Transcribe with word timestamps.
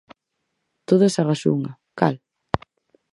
Todas 0.89 1.13
agás 1.21 1.41
unha, 1.55 1.71
¿cal? 1.99 2.15